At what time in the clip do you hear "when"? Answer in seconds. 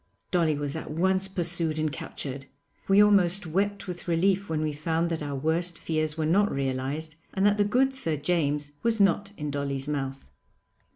4.49-4.61